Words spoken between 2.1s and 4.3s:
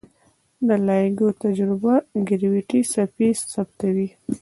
ګرویتي څپې ثبتوي.